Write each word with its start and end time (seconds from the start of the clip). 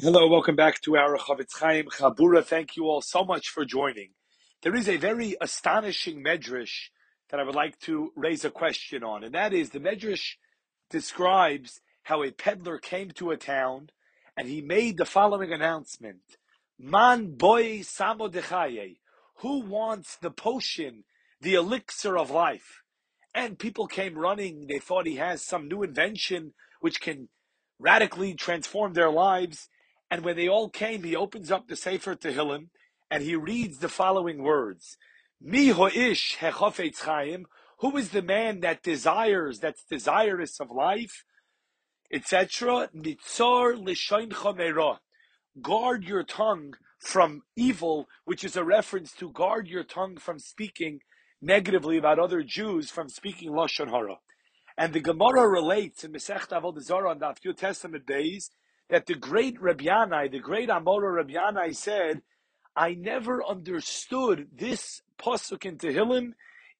Hello, 0.00 0.26
welcome 0.26 0.56
back 0.56 0.80
to 0.80 0.96
our 0.96 1.16
Chofetz 1.16 1.56
Chaim 1.60 1.86
Chabura. 1.86 2.44
Thank 2.44 2.76
you 2.76 2.86
all 2.86 3.00
so 3.00 3.24
much 3.24 3.48
for 3.48 3.64
joining. 3.64 4.10
There 4.62 4.74
is 4.74 4.88
a 4.88 4.96
very 4.96 5.36
astonishing 5.40 6.22
medrash 6.22 6.88
that 7.30 7.38
I 7.38 7.44
would 7.44 7.54
like 7.54 7.78
to 7.82 8.10
raise 8.16 8.44
a 8.44 8.50
question 8.50 9.04
on, 9.04 9.22
and 9.22 9.32
that 9.36 9.52
is 9.52 9.70
the 9.70 9.78
medrash 9.78 10.32
describes 10.90 11.80
how 12.02 12.24
a 12.24 12.32
peddler 12.32 12.78
came 12.78 13.12
to 13.12 13.30
a 13.30 13.36
town 13.36 13.90
and 14.36 14.48
he 14.48 14.60
made 14.60 14.96
the 14.96 15.04
following 15.04 15.52
announcement: 15.52 16.38
Man 16.76 17.36
boy 17.36 17.78
samo 17.78 18.28
dechaye, 18.28 18.96
who 19.42 19.60
wants 19.60 20.16
the 20.16 20.32
potion, 20.32 21.04
the 21.40 21.54
elixir 21.54 22.18
of 22.18 22.32
life? 22.32 22.82
And 23.32 23.60
people 23.60 23.86
came 23.86 24.18
running. 24.18 24.66
They 24.66 24.80
thought 24.80 25.06
he 25.06 25.16
has 25.16 25.46
some 25.46 25.68
new 25.68 25.84
invention 25.84 26.52
which 26.80 27.00
can 27.00 27.28
radically 27.78 28.34
transform 28.34 28.94
their 28.94 29.10
lives. 29.10 29.68
And 30.14 30.24
when 30.24 30.36
they 30.36 30.46
all 30.46 30.68
came, 30.68 31.02
he 31.02 31.16
opens 31.16 31.50
up 31.50 31.66
the 31.66 31.74
Sefer 31.74 32.14
Tehillim 32.14 32.68
and 33.10 33.24
he 33.24 33.34
reads 33.34 33.78
the 33.78 33.88
following 33.88 34.44
words: 34.44 34.96
Mi 35.40 35.70
ho'ish 35.70 36.36
hechofetz 36.36 37.00
chaim. 37.00 37.46
Who 37.80 37.96
is 37.96 38.10
the 38.10 38.22
man 38.22 38.60
that 38.60 38.84
desires, 38.84 39.58
that's 39.58 39.82
desirous 39.82 40.60
of 40.60 40.70
life, 40.70 41.24
etc. 42.12 42.90
Nitzor 42.94 43.76
l'shoin 43.76 44.30
chomera. 44.30 44.98
Guard 45.60 46.04
your 46.04 46.22
tongue 46.22 46.74
from 47.00 47.42
evil, 47.56 48.06
which 48.24 48.44
is 48.44 48.54
a 48.54 48.62
reference 48.62 49.10
to 49.14 49.32
guard 49.32 49.66
your 49.66 49.82
tongue 49.82 50.16
from 50.18 50.38
speaking 50.38 51.00
negatively 51.42 51.96
about 51.98 52.20
other 52.20 52.44
Jews, 52.44 52.88
from 52.88 53.08
speaking 53.08 53.50
lashon 53.50 53.90
hara. 53.90 54.18
And 54.78 54.92
the 54.92 55.00
Gemara 55.00 55.48
relates 55.48 56.04
in 56.04 56.12
Masechet 56.12 56.50
Avodah 56.50 56.82
Zarah 56.82 57.10
on 57.10 57.18
the 57.18 57.34
Few 57.34 57.52
Testament 57.52 58.06
days 58.06 58.52
that 58.94 59.06
the 59.06 59.14
great 59.16 59.60
Rabbi 59.60 59.86
Yanai, 59.86 60.30
the 60.30 60.38
great 60.38 60.68
Amora 60.68 61.16
Rabbi 61.16 61.32
Yanai 61.32 61.74
said, 61.74 62.22
I 62.76 62.94
never 62.94 63.44
understood 63.44 64.46
this 64.56 65.02
pasuk 65.20 65.64
in 65.64 65.78
Tehillim 65.78 66.34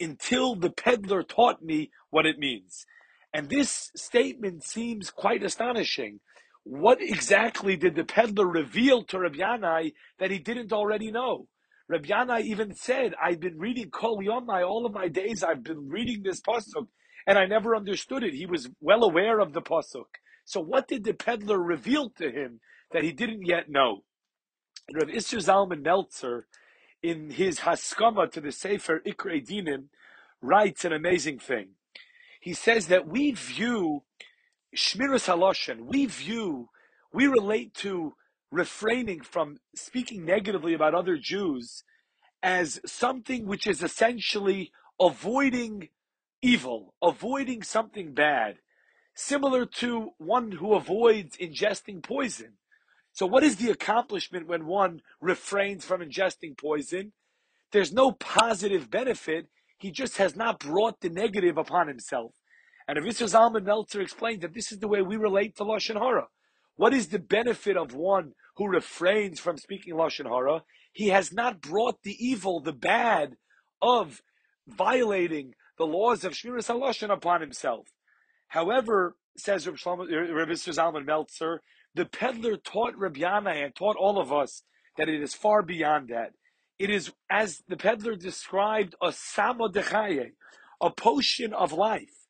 until 0.00 0.56
the 0.56 0.70
peddler 0.70 1.22
taught 1.22 1.62
me 1.62 1.92
what 2.10 2.26
it 2.26 2.36
means. 2.36 2.84
And 3.32 3.48
this 3.48 3.92
statement 3.94 4.64
seems 4.64 5.12
quite 5.12 5.44
astonishing. 5.44 6.18
What 6.64 7.00
exactly 7.00 7.76
did 7.76 7.94
the 7.94 8.02
peddler 8.02 8.48
reveal 8.48 9.04
to 9.04 9.20
Rabbi 9.20 9.36
Yanai 9.36 9.92
that 10.18 10.32
he 10.32 10.40
didn't 10.40 10.72
already 10.72 11.12
know? 11.12 11.46
Rabbi 11.88 12.08
Yanai 12.08 12.40
even 12.40 12.74
said, 12.74 13.14
I've 13.22 13.38
been 13.38 13.56
reading 13.56 13.90
Kol 13.90 14.18
Yomai 14.18 14.68
all 14.68 14.84
of 14.84 14.92
my 14.92 15.06
days. 15.06 15.44
I've 15.44 15.62
been 15.62 15.88
reading 15.88 16.24
this 16.24 16.40
pasuk 16.40 16.88
and 17.28 17.38
I 17.38 17.46
never 17.46 17.76
understood 17.76 18.24
it. 18.24 18.34
He 18.34 18.46
was 18.46 18.68
well 18.80 19.04
aware 19.04 19.38
of 19.38 19.52
the 19.52 19.62
pasuk. 19.62 20.06
So 20.50 20.60
what 20.60 20.88
did 20.88 21.04
the 21.04 21.14
peddler 21.14 21.60
reveal 21.60 22.10
to 22.18 22.28
him 22.28 22.58
that 22.90 23.04
he 23.04 23.12
didn't 23.12 23.46
yet 23.46 23.68
know? 23.68 24.02
Rav 24.92 25.06
Isser 25.06 25.38
Zalman 25.38 25.84
Meltzer, 25.84 26.48
in 27.04 27.30
his 27.30 27.60
Haskama 27.60 28.28
to 28.32 28.40
the 28.40 28.50
Sefer 28.50 29.00
Ikrei 29.06 29.46
Dinim, 29.46 29.90
writes 30.42 30.84
an 30.84 30.92
amazing 30.92 31.38
thing. 31.38 31.76
He 32.40 32.52
says 32.52 32.88
that 32.88 33.06
we 33.06 33.30
view 33.30 34.02
Shmiras 34.76 35.28
Haloshen, 35.32 35.82
we 35.82 36.06
view, 36.06 36.70
we 37.12 37.28
relate 37.28 37.72
to 37.74 38.14
refraining 38.50 39.20
from 39.20 39.58
speaking 39.76 40.24
negatively 40.24 40.74
about 40.74 40.96
other 40.96 41.16
Jews 41.16 41.84
as 42.42 42.80
something 42.84 43.46
which 43.46 43.68
is 43.68 43.84
essentially 43.84 44.72
avoiding 45.00 45.90
evil, 46.42 46.94
avoiding 47.00 47.62
something 47.62 48.14
bad, 48.14 48.56
similar 49.14 49.66
to 49.66 50.10
one 50.18 50.52
who 50.52 50.74
avoids 50.74 51.36
ingesting 51.36 52.02
poison. 52.02 52.54
So, 53.12 53.26
what 53.26 53.42
is 53.42 53.56
the 53.56 53.70
accomplishment 53.70 54.46
when 54.46 54.66
one 54.66 55.02
refrains 55.20 55.84
from 55.84 56.00
ingesting 56.00 56.56
poison? 56.56 57.12
There's 57.72 57.92
no 57.92 58.12
positive 58.12 58.90
benefit. 58.90 59.48
He 59.78 59.90
just 59.90 60.16
has 60.18 60.36
not 60.36 60.60
brought 60.60 61.00
the 61.00 61.08
negative 61.08 61.56
upon 61.56 61.88
himself. 61.88 62.32
And 62.86 62.98
Rav 62.98 63.06
Isser 63.06 63.28
Zalman 63.28 63.64
Meltzer 63.64 64.00
explained 64.00 64.42
that 64.42 64.54
this 64.54 64.72
is 64.72 64.78
the 64.78 64.88
way 64.88 65.02
we 65.02 65.16
relate 65.16 65.56
to 65.56 65.64
Lashon 65.64 65.98
Hara. 65.98 66.28
What 66.76 66.94
is 66.94 67.08
the 67.08 67.18
benefit 67.18 67.76
of 67.76 67.94
one 67.94 68.32
who 68.56 68.66
refrains 68.66 69.38
from 69.38 69.58
speaking 69.58 69.94
Lashon 69.94 70.26
Hara? 70.26 70.64
He 70.92 71.08
has 71.08 71.32
not 71.32 71.60
brought 71.60 72.02
the 72.02 72.16
evil, 72.18 72.60
the 72.60 72.72
bad 72.72 73.36
of 73.80 74.22
violating 74.66 75.54
the 75.78 75.86
laws 75.86 76.24
of 76.24 76.32
Shmiras 76.32 76.68
HaLashon 76.68 77.12
upon 77.12 77.40
himself. 77.40 77.88
However, 78.50 79.16
says 79.36 79.66
Rabbi 79.66 79.78
uh, 79.78 79.86
Zalman 79.86 81.06
Meltzer, 81.06 81.62
the 81.94 82.04
peddler 82.04 82.56
taught 82.56 82.96
Rabbi 82.96 83.20
Yanai 83.20 83.64
and 83.64 83.74
taught 83.74 83.96
all 83.96 84.18
of 84.18 84.32
us 84.32 84.62
that 84.98 85.08
it 85.08 85.22
is 85.22 85.34
far 85.34 85.62
beyond 85.62 86.08
that. 86.08 86.32
It 86.78 86.90
is, 86.90 87.12
as 87.30 87.62
the 87.68 87.76
peddler 87.76 88.16
described, 88.16 88.96
a 89.00 89.08
samo 89.08 89.72
dechaye, 89.72 90.32
a 90.80 90.90
potion 90.90 91.52
of 91.52 91.72
life. 91.72 92.26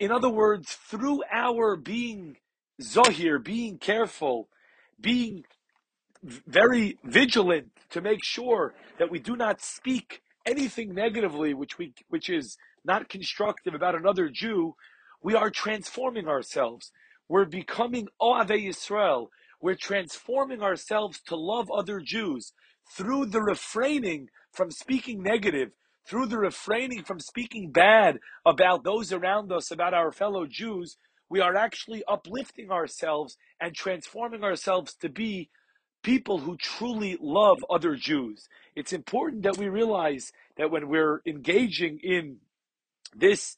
In 0.00 0.10
other 0.10 0.30
words, 0.30 0.72
through 0.72 1.22
our 1.32 1.76
being 1.76 2.38
zohir, 2.82 3.42
being 3.42 3.78
careful, 3.78 4.48
being 5.00 5.44
very 6.24 6.98
vigilant 7.04 7.68
to 7.90 8.00
make 8.00 8.24
sure 8.24 8.74
that 8.98 9.10
we 9.10 9.20
do 9.20 9.36
not 9.36 9.60
speak 9.60 10.22
anything 10.44 10.92
negatively, 10.92 11.54
which 11.54 11.78
we 11.78 11.92
which 12.08 12.28
is 12.28 12.56
not 12.84 13.08
constructive 13.08 13.74
about 13.74 13.94
another 13.94 14.28
Jew, 14.28 14.74
we 15.22 15.34
are 15.34 15.50
transforming 15.50 16.28
ourselves. 16.28 16.92
We're 17.28 17.44
becoming 17.44 18.08
Ohavei 18.20 18.66
Yisrael. 18.68 19.28
We're 19.60 19.76
transforming 19.76 20.62
ourselves 20.62 21.20
to 21.26 21.36
love 21.36 21.70
other 21.70 22.00
Jews 22.00 22.52
through 22.96 23.26
the 23.26 23.42
refraining 23.42 24.28
from 24.52 24.70
speaking 24.70 25.22
negative, 25.22 25.70
through 26.06 26.26
the 26.26 26.38
refraining 26.38 27.04
from 27.04 27.20
speaking 27.20 27.70
bad 27.70 28.18
about 28.46 28.84
those 28.84 29.12
around 29.12 29.52
us, 29.52 29.70
about 29.70 29.94
our 29.94 30.10
fellow 30.10 30.46
Jews. 30.46 30.96
We 31.28 31.40
are 31.40 31.54
actually 31.54 32.02
uplifting 32.08 32.70
ourselves 32.70 33.36
and 33.60 33.74
transforming 33.74 34.42
ourselves 34.42 34.94
to 34.94 35.08
be 35.08 35.50
people 36.02 36.38
who 36.38 36.56
truly 36.56 37.18
love 37.20 37.58
other 37.68 37.94
Jews. 37.94 38.48
It's 38.74 38.92
important 38.92 39.42
that 39.42 39.58
we 39.58 39.68
realize 39.68 40.32
that 40.56 40.70
when 40.70 40.88
we're 40.88 41.20
engaging 41.26 42.00
in 42.02 42.38
this 43.14 43.56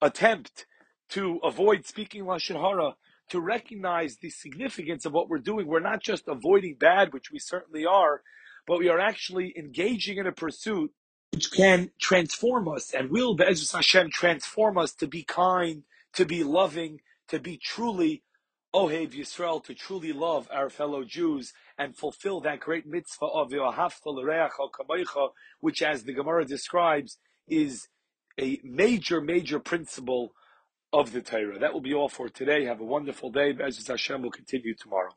attempt 0.00 0.66
to 1.10 1.40
avoid 1.42 1.86
speaking 1.86 2.24
Lashon 2.24 2.60
Hara, 2.60 2.94
to 3.30 3.40
recognize 3.40 4.16
the 4.16 4.30
significance 4.30 5.04
of 5.04 5.12
what 5.12 5.28
we're 5.28 5.38
doing, 5.38 5.66
we're 5.66 5.80
not 5.80 6.02
just 6.02 6.26
avoiding 6.28 6.74
bad, 6.74 7.12
which 7.12 7.30
we 7.30 7.38
certainly 7.38 7.86
are, 7.86 8.22
but 8.66 8.78
we 8.78 8.88
are 8.88 8.98
actually 8.98 9.54
engaging 9.56 10.18
in 10.18 10.26
a 10.26 10.32
pursuit 10.32 10.92
which 11.32 11.52
can 11.52 11.90
transform 12.00 12.68
us 12.68 12.92
and 12.92 13.10
will, 13.10 13.34
Be'ezus 13.34 13.72
Hashem, 13.72 14.10
transform 14.10 14.76
us 14.78 14.92
to 14.94 15.06
be 15.06 15.22
kind, 15.22 15.84
to 16.14 16.24
be 16.24 16.42
loving, 16.42 17.00
to 17.28 17.38
be 17.38 17.56
truly 17.56 18.24
Ohev 18.74 19.12
Yisrael, 19.12 19.62
to 19.64 19.74
truly 19.74 20.12
love 20.12 20.48
our 20.52 20.68
fellow 20.68 21.04
Jews 21.04 21.52
and 21.78 21.96
fulfill 21.96 22.40
that 22.40 22.60
great 22.60 22.86
mitzvah 22.86 23.26
of 23.26 23.50
Kamoicha, 23.50 25.30
which, 25.60 25.82
as 25.82 26.04
the 26.04 26.12
Gemara 26.12 26.44
describes, 26.44 27.18
is 27.48 27.88
a 28.38 28.60
major, 28.62 29.20
major 29.20 29.58
principle 29.58 30.32
of 30.92 31.12
the 31.12 31.20
Torah. 31.20 31.58
That 31.58 31.72
will 31.72 31.80
be 31.80 31.94
all 31.94 32.08
for 32.08 32.28
today. 32.28 32.64
Have 32.64 32.80
a 32.80 32.84
wonderful 32.84 33.30
day. 33.30 33.52
Be'ezus 33.52 33.88
Hashem 33.88 34.22
will 34.22 34.30
continue 34.30 34.74
tomorrow. 34.74 35.10